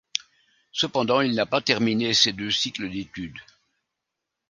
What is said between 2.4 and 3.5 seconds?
cycles d'études.